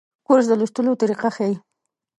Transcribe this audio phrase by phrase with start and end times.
[0.25, 1.55] کورس د لوستلو طریقه ښيي.